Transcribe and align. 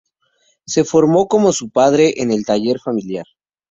Se 0.65 0.83
formó 0.83 1.27
con 1.27 1.53
su 1.53 1.69
padre 1.69 2.15
en 2.17 2.31
el 2.31 2.43
taller 2.43 2.79
familiar. 2.79 3.25